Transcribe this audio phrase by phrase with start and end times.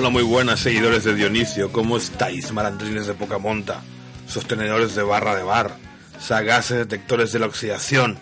[0.00, 1.72] Hola, muy buenas seguidores de Dionisio.
[1.72, 3.82] ¿Cómo estáis, malandrines de poca monta?
[4.26, 5.76] Sostenedores de barra de bar,
[6.18, 8.18] sagaces detectores de la oxidación.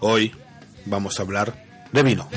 [0.00, 0.34] Hoy
[0.84, 2.28] vamos a hablar de vino.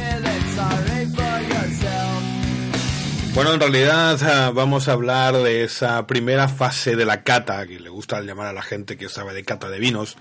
[3.33, 7.77] Bueno, en realidad ah, vamos a hablar de esa primera fase de la cata, que
[7.77, 10.15] le gusta llamar a la gente que sabe de cata de vinos,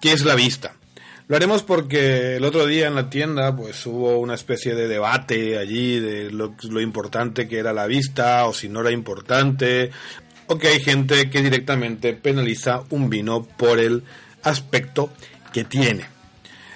[0.00, 0.74] que es la vista.
[1.30, 5.58] Lo haremos porque el otro día en la tienda pues hubo una especie de debate
[5.58, 9.92] allí de lo, importante que era la vista o si no era importante
[10.48, 14.02] o que hay gente que directamente penaliza un vino por el
[14.42, 15.12] aspecto
[15.52, 16.04] que tiene.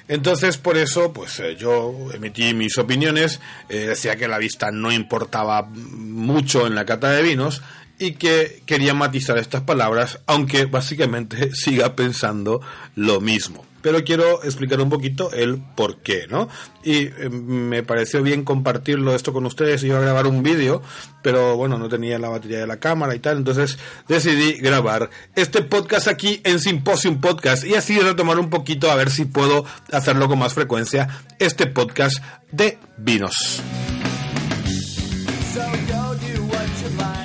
[0.07, 4.93] Entonces por eso pues eh, yo emití mis opiniones, eh, decía que la vista no
[4.93, 7.61] importaba mucho en la cata de vinos
[7.99, 12.61] y que quería matizar estas palabras aunque básicamente siga pensando
[12.95, 16.49] lo mismo pero quiero explicar un poquito el por qué, ¿no?
[16.83, 19.85] Y eh, me pareció bien compartirlo esto con ustedes.
[19.85, 20.81] Iba a grabar un vídeo,
[21.23, 25.61] pero bueno, no tenía la batería de la cámara y tal, entonces decidí grabar este
[25.61, 30.29] podcast aquí en Symposium Podcast y así retomar un poquito a ver si puedo hacerlo
[30.29, 33.63] con más frecuencia, este podcast de vinos.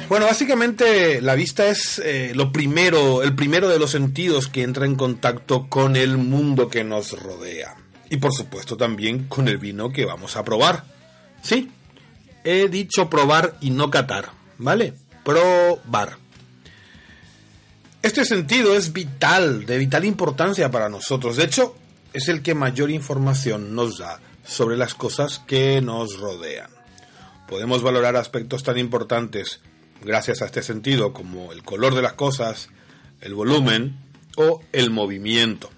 [0.10, 4.88] Bueno, básicamente la vista es eh, lo primero, el primero de los sentidos que entra
[4.88, 7.76] en contacto con el mundo que nos rodea.
[8.10, 10.84] Y por supuesto también con el vino que vamos a probar.
[11.44, 11.70] Sí,
[12.44, 14.96] he dicho probar y no catar, ¿vale?
[15.24, 16.18] Probar.
[18.02, 21.36] Este sentido es vital, de vital importancia para nosotros.
[21.36, 21.76] De hecho,
[22.14, 26.72] es el que mayor información nos da sobre las cosas que nos rodean.
[27.48, 29.62] Podemos valorar aspectos tan importantes
[30.04, 32.70] gracias a este sentido como el color de las cosas,
[33.22, 33.98] el volumen
[34.38, 35.70] o el movimiento.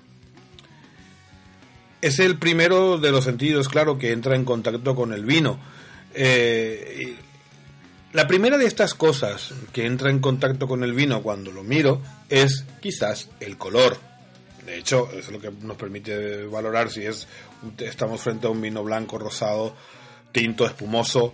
[2.01, 5.59] Es el primero de los sentidos, claro, que entra en contacto con el vino.
[6.13, 7.15] Eh,
[8.13, 12.01] la primera de estas cosas que entra en contacto con el vino cuando lo miro
[12.27, 13.97] es quizás el color.
[14.65, 17.27] De hecho, es lo que nos permite valorar si es
[17.77, 19.75] estamos frente a un vino blanco, rosado,
[20.31, 21.33] tinto, espumoso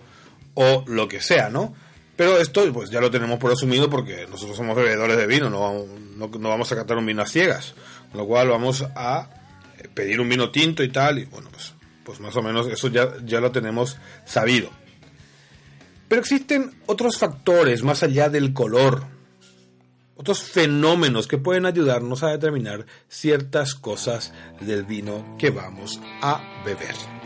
[0.54, 1.74] o lo que sea, ¿no?
[2.18, 5.84] Pero esto pues ya lo tenemos por asumido porque nosotros somos bebedores de vino, no,
[6.16, 7.76] no, vamos a catar un vino a ciegas.
[8.10, 9.30] Con lo cual vamos a
[9.78, 12.88] eh, pedir un vino tinto y tal, y bueno, pues, pues más o menos eso
[12.88, 14.68] ya, ya lo tenemos sabido.
[16.08, 19.04] Pero existen otros factores más allá del color,
[20.16, 27.17] otros fenómenos que pueden ayudarnos a determinar ciertas cosas del vino que vamos a beber.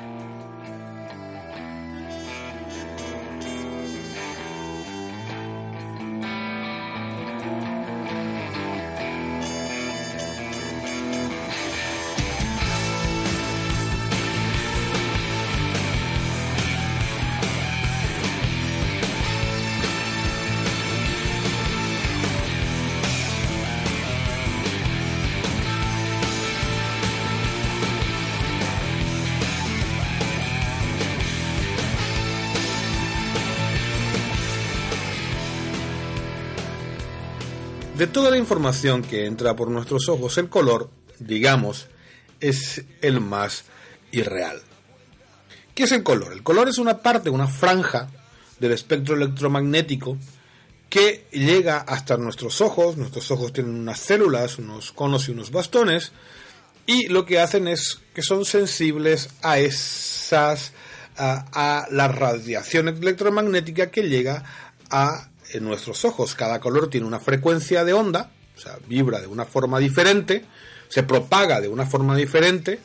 [37.96, 41.88] De toda la información que entra por nuestros ojos, el color, digamos,
[42.40, 43.64] es el más
[44.12, 44.62] irreal.
[45.74, 46.32] ¿Qué es el color?
[46.32, 48.08] El color es una parte, una franja
[48.58, 50.16] del espectro electromagnético
[50.88, 52.96] que llega hasta nuestros ojos.
[52.96, 56.12] Nuestros ojos tienen unas células, unos conos y unos bastones,
[56.86, 60.72] y lo que hacen es que son sensibles a esas
[61.16, 64.44] a, a la radiación electromagnética que llega
[64.90, 66.34] a en nuestros ojos.
[66.34, 70.44] Cada color tiene una frecuencia de onda, o sea, vibra de una forma diferente,
[70.88, 72.78] se propaga de una forma diferente,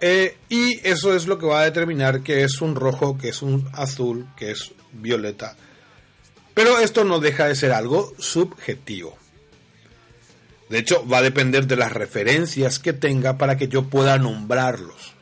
[0.00, 3.42] eh, y eso es lo que va a determinar que es un rojo, que es
[3.42, 5.56] un azul, que es violeta.
[6.54, 9.16] Pero esto no deja de ser algo subjetivo.
[10.68, 15.14] De hecho, va a depender de las referencias que tenga para que yo pueda nombrarlos.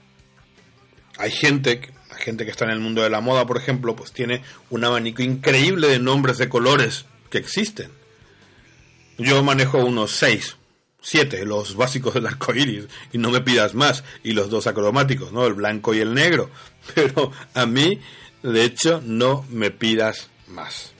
[1.19, 4.43] Hay gente gente que está en el mundo de la moda, por ejemplo, pues tiene
[4.71, 7.91] un abanico increíble de nombres de colores que existen.
[9.19, 10.57] Yo manejo unos seis,
[11.01, 15.33] siete, los básicos del arco iris, y no me pidas más, y los dos acromáticos,
[15.33, 15.47] ¿no?
[15.47, 16.51] El blanco y el negro.
[16.95, 18.01] Pero a mí,
[18.43, 20.93] de hecho, no me pidas más.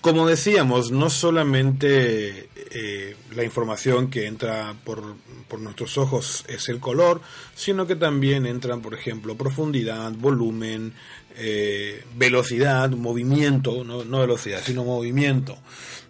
[0.00, 5.16] Como decíamos, no solamente eh, la información que entra por,
[5.48, 7.20] por, nuestros ojos es el color,
[7.54, 10.94] sino que también entran, por ejemplo, profundidad, volumen,
[11.36, 15.56] eh, velocidad, movimiento, no, velocidad, sino movimiento.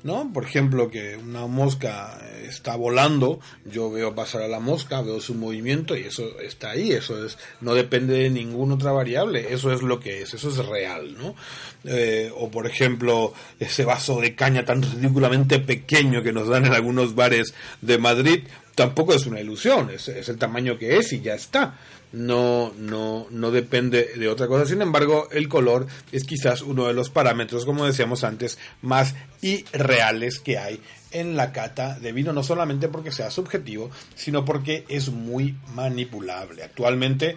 [0.02, 0.32] ¿no?
[0.32, 5.34] Por ejemplo, que una mosca está volando, yo veo pasar a la mosca, veo su
[5.34, 9.82] movimiento y eso está ahí, eso es, no depende de ninguna otra variable, eso es
[9.82, 11.36] lo que es, eso es real, ¿no?
[11.84, 16.72] Eh, o por ejemplo, ese vaso de caña tan ridículamente pequeño que nos dan en
[16.72, 18.44] algunos bares de Madrid,
[18.75, 21.78] tampoco es una ilusión, es, el tamaño que es y ya está
[22.12, 24.66] no, no, no depende de otra cosa.
[24.66, 30.38] Sin embargo, el color es quizás uno de los parámetros, como decíamos antes, más irreales
[30.38, 35.10] que hay en la cata de vino, no solamente porque sea subjetivo, sino porque es
[35.10, 36.62] muy manipulable.
[36.62, 37.37] Actualmente,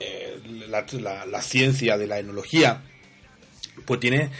[0.00, 2.82] eh, la, ciencia de la enología
[3.84, 4.30] pues tiene,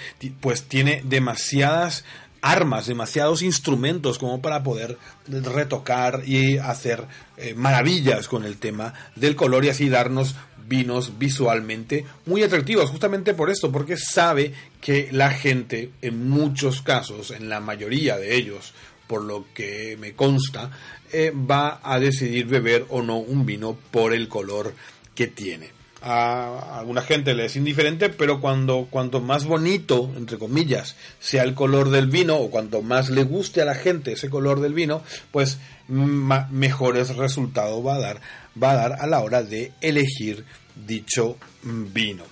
[0.40, 2.04] pues tiene demasiadas
[2.40, 7.04] armas, demasiados instrumentos como para poder retocar y hacer
[7.36, 10.34] eh, maravillas con el tema del color y así darnos
[10.68, 17.30] vinos visualmente muy atractivos, justamente por esto, porque sabe que la gente, en muchos casos,
[17.30, 18.74] en la mayoría de ellos,
[19.06, 20.70] por lo que me consta,
[21.10, 24.74] eh, va a decidir beber o no un vino por el color
[25.14, 30.96] que tiene a alguna gente le es indiferente, pero cuando cuanto más bonito, entre comillas,
[31.18, 34.60] sea el color del vino o cuanto más le guste a la gente ese color
[34.60, 35.02] del vino,
[35.32, 35.58] pues
[35.88, 38.20] mejores resultados va a dar
[38.62, 40.44] va a dar a la hora de elegir
[40.86, 42.24] dicho vino.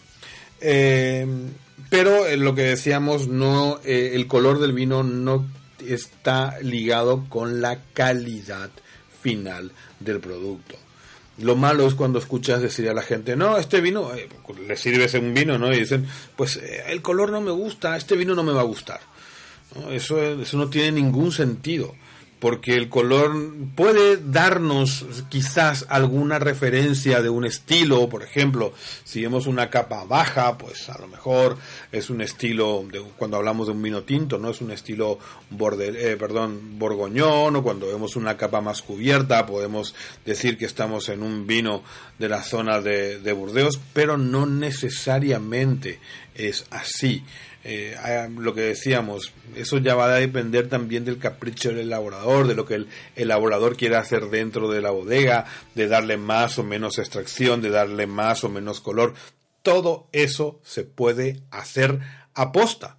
[0.61, 1.27] Eh,
[1.91, 5.47] pero lo que decíamos, no eh, el color del vino no
[5.87, 8.71] está ligado con la calidad
[9.23, 9.71] final
[10.01, 10.77] del producto.
[11.39, 14.29] Lo malo es cuando escuchas decir a la gente, no, este vino, eh,
[14.67, 15.73] le sirves un vino, ¿no?
[15.73, 18.65] Y dicen, pues eh, el color no me gusta, este vino no me va a
[18.65, 19.01] gustar.
[19.91, 21.95] Eso, eso no tiene ningún sentido
[22.47, 23.35] porque el color
[23.75, 28.73] puede darnos quizás alguna referencia de un estilo, por ejemplo,
[29.03, 31.59] si vemos una capa baja, pues a lo mejor
[31.91, 35.19] es un estilo, de, cuando hablamos de un vino tinto, no es un estilo
[35.51, 41.09] borde, eh, perdón, borgoñón, o cuando vemos una capa más cubierta, podemos decir que estamos
[41.09, 41.83] en un vino
[42.21, 45.99] de la zona de, de Burdeos, pero no necesariamente
[46.39, 47.25] es así.
[47.65, 47.97] Eh,
[48.39, 52.65] lo que decíamos, eso ya va a depender también del capricho del elaborador, de lo
[52.65, 57.63] que el elaborador quiera hacer dentro de la bodega, de darle más o menos extracción,
[57.63, 59.15] de darle más o menos color.
[59.63, 61.99] Todo eso se puede hacer
[62.35, 62.99] a posta.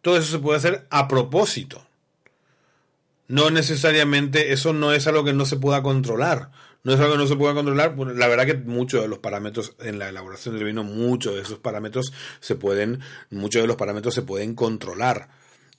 [0.00, 1.86] Todo eso se puede hacer a propósito.
[3.28, 6.50] No necesariamente, eso no es algo que no se pueda controlar
[6.84, 7.96] no es algo que no se pueda controlar.
[8.14, 11.58] la verdad que muchos de los parámetros en la elaboración del vino, muchos de esos
[11.58, 13.00] parámetros se pueden,
[13.30, 15.30] muchos de los parámetros se pueden controlar.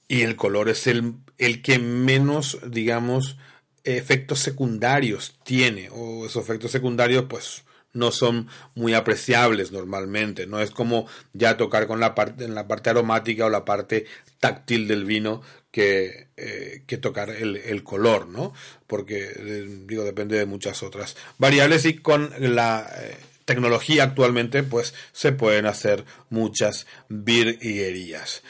[0.07, 3.37] Y el color es el, el que menos, digamos,
[3.83, 5.89] efectos secundarios tiene.
[5.91, 7.63] O esos efectos secundarios, pues,
[7.93, 10.47] no son muy apreciables normalmente.
[10.47, 14.05] No es como ya tocar con la parte, en la parte aromática o la parte
[14.39, 15.41] táctil del vino
[15.75, 18.53] que, eh, que tocar el, el, color, ¿no?
[18.87, 24.93] Porque, eh, digo, depende de muchas otras variables y con la eh, tecnología actualmente, pues
[25.11, 28.41] se pueden hacer muchas virguerías.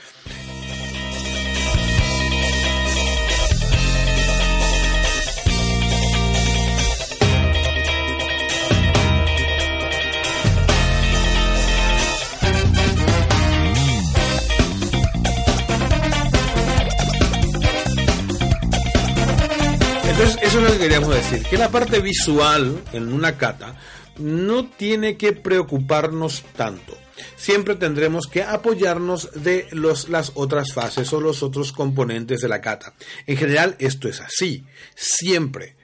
[20.25, 23.75] Eso es lo que queríamos decir, que la parte visual en una cata
[24.17, 26.98] no tiene que preocuparnos tanto.
[27.36, 32.60] Siempre tendremos que apoyarnos de los, las otras fases o los otros componentes de la
[32.60, 32.96] cata.
[33.27, 34.65] En general, esto es así,
[34.96, 35.75] siempre.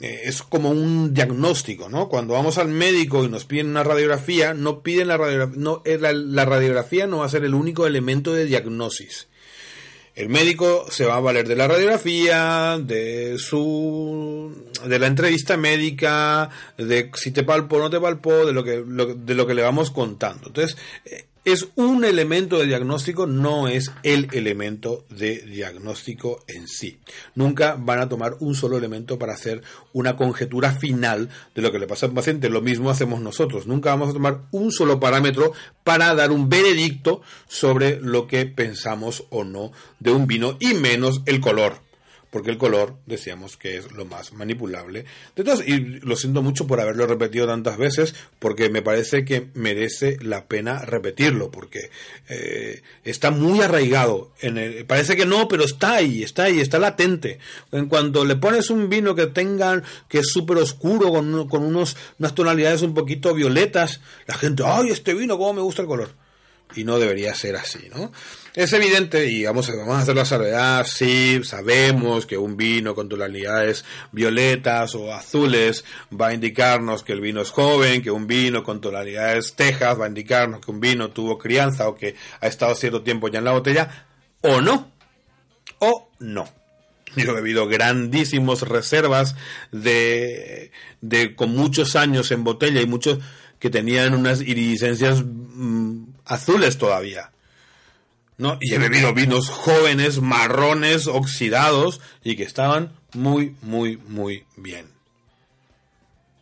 [0.00, 2.08] Eh, es como un diagnóstico, ¿no?
[2.08, 5.98] Cuando vamos al médico y nos piden una radiografía, no piden la radiografía, no, eh,
[5.98, 9.28] la radiografía no va a ser el único elemento de diagnosis
[10.14, 14.52] el médico se va a valer de la radiografía, de su,
[14.84, 18.84] de la entrevista médica, de si te palpó o no te palpó, de lo que,
[18.84, 20.46] de lo que le vamos contando.
[20.46, 26.98] Entonces, eh, es un elemento de diagnóstico, no es el elemento de diagnóstico en sí.
[27.34, 31.78] Nunca van a tomar un solo elemento para hacer una conjetura final de lo que
[31.78, 32.48] le pasa al paciente.
[32.48, 33.66] Lo mismo hacemos nosotros.
[33.66, 35.52] Nunca vamos a tomar un solo parámetro
[35.84, 41.22] para dar un veredicto sobre lo que pensamos o no de un vino y menos
[41.26, 41.84] el color
[42.34, 45.04] porque el color decíamos que es lo más manipulable
[45.36, 45.62] de todos.
[45.64, 50.46] Y lo siento mucho por haberlo repetido tantas veces, porque me parece que merece la
[50.46, 51.90] pena repetirlo, porque
[52.28, 54.32] eh, está muy arraigado.
[54.40, 57.38] En el, parece que no, pero está ahí, está ahí, está latente.
[57.70, 61.96] En cuanto le pones un vino que tenga, que es súper oscuro, con, con unos,
[62.18, 66.23] unas tonalidades un poquito violetas, la gente, ¡ay, este vino, cómo me gusta el color!
[66.76, 68.12] Y no debería ser así, ¿no?
[68.54, 72.94] Es evidente, y vamos a, vamos a hacer la salvedad, sí, sabemos que un vino
[72.94, 78.28] con tonalidades violetas o azules va a indicarnos que el vino es joven, que un
[78.28, 82.46] vino con tonalidades tejas va a indicarnos que un vino tuvo crianza o que ha
[82.46, 84.06] estado cierto tiempo ya en la botella,
[84.40, 84.92] o no,
[85.80, 86.48] o no.
[87.16, 89.36] Yo he bebido grandísimos reservas
[89.72, 93.18] de, de con muchos años en botella y muchos
[93.64, 97.30] que tenían unas iridiscencias mm, azules todavía.
[98.36, 98.58] ¿no?
[98.60, 104.90] Y he bebido vinos jóvenes, marrones, oxidados y que estaban muy, muy, muy bien.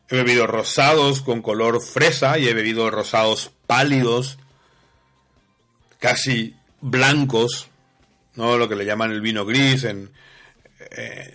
[0.08, 4.40] He bebido rosados con color fresa y he bebido rosados pálidos,
[6.00, 7.68] casi blancos,
[8.34, 8.58] ¿no?
[8.58, 10.10] Lo que le llaman el vino gris en,
[10.90, 11.32] eh,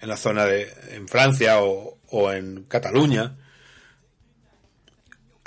[0.00, 3.34] en la zona de en Francia o, o en Cataluña.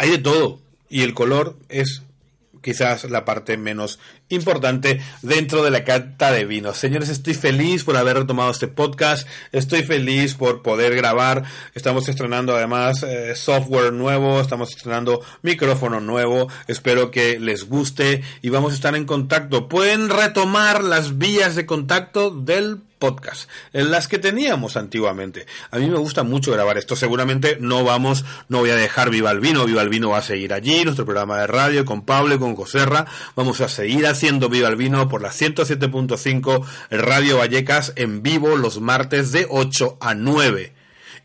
[0.01, 2.01] Hay de todo y el color es
[2.63, 3.99] quizás la parte menos
[4.31, 6.77] importante dentro de la cata de vinos.
[6.77, 12.55] Señores, estoy feliz por haber retomado este podcast, estoy feliz por poder grabar, estamos estrenando
[12.55, 18.75] además eh, software nuevo, estamos estrenando micrófono nuevo, espero que les guste y vamos a
[18.75, 19.67] estar en contacto.
[19.67, 25.47] Pueden retomar las vías de contacto del podcast, en las que teníamos antiguamente.
[25.71, 26.95] A mí me gusta mucho grabar esto.
[26.95, 29.65] Seguramente no vamos, no voy a dejar Viva el Vino.
[29.65, 33.07] Viva el Vino va a seguir allí, nuestro programa de radio con Pablo con Joserra.
[33.35, 38.79] Vamos a seguir haciendo Viva el Vino por la 107.5 Radio Vallecas en vivo los
[38.79, 40.73] martes de 8 a 9.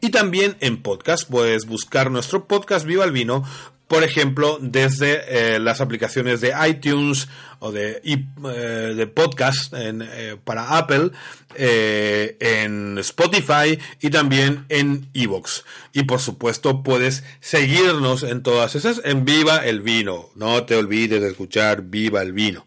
[0.00, 3.44] Y también en podcast, puedes buscar nuestro podcast Viva el Vino
[3.88, 7.28] por ejemplo, desde eh, las aplicaciones de iTunes
[7.60, 11.10] o de, eh, de podcast eh, para Apple,
[11.54, 15.64] en Spotify y también en Evox.
[15.92, 20.30] Y por supuesto puedes seguirnos en todas esas en Viva el Vino.
[20.34, 22.66] No te olvides de escuchar Viva el Vino.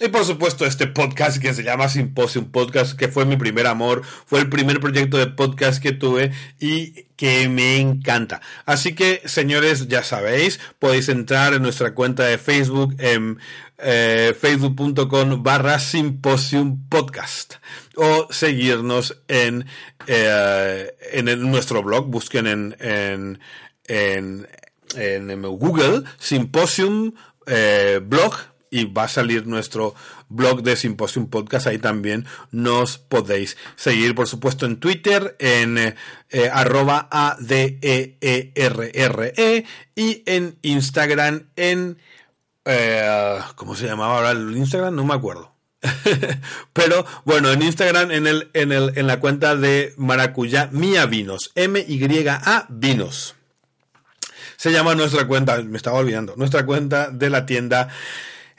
[0.00, 4.02] Y por supuesto este podcast que se llama Symposium Podcast, que fue mi primer amor,
[4.04, 8.40] fue el primer proyecto de podcast que tuve y que me encanta.
[8.66, 13.38] Así que, señores, ya sabéis, podéis entrar en nuestra cuenta de Facebook en
[13.78, 17.54] eh, facebook.com barra Symposium Podcast
[17.94, 19.64] o seguirnos en,
[20.08, 23.38] eh, en nuestro blog, busquen en, en,
[23.86, 24.48] en,
[24.96, 27.12] en Google Symposium
[27.46, 29.94] eh, Blog y va a salir nuestro
[30.28, 31.68] blog de Symposium Podcast.
[31.68, 35.94] Ahí también nos podéis seguir, por supuesto, en Twitter, en eh,
[36.52, 37.72] arroba A-D-E-E-R-R-E
[39.36, 39.64] e
[39.94, 41.98] y en Instagram en...
[42.64, 44.96] Eh, ¿Cómo se llamaba ahora el Instagram?
[44.96, 45.52] No me acuerdo.
[46.72, 51.52] Pero bueno, en Instagram, en, el, en, el, en la cuenta de Maracuyá Mía Vinos,
[51.54, 53.36] M-Y-A Vinos.
[54.56, 57.88] Se llama nuestra cuenta, me estaba olvidando, nuestra cuenta de la tienda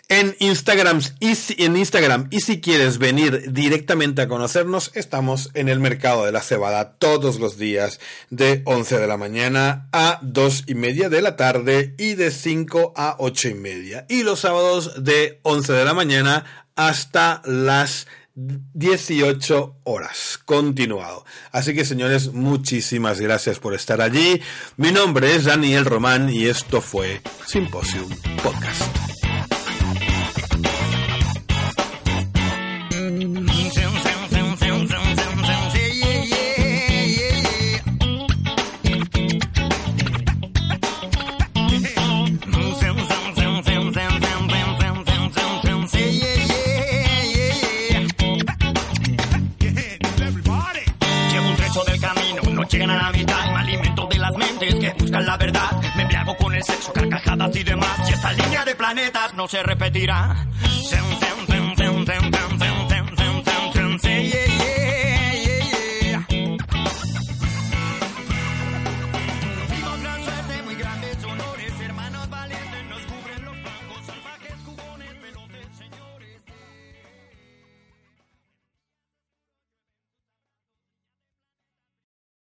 [0.10, 2.28] en Instagram, y si, en Instagram.
[2.32, 7.40] Y si quieres venir directamente a conocernos, estamos en el mercado de la cebada todos
[7.40, 12.16] los días de 11 de la mañana a 2 y media de la tarde y
[12.16, 14.06] de 5 a 8 y media.
[14.10, 16.46] Y los sábados de 11 de la mañana
[16.76, 21.26] hasta las 18 horas, continuado.
[21.52, 24.42] Así que señores, muchísimas gracias por estar allí.
[24.76, 28.10] Mi nombre es Daniel Román y esto fue Symposium
[28.44, 29.15] Podcast.
[58.86, 60.46] planetas no se repetirá.
[64.06, 65.05] Yeah, yeah.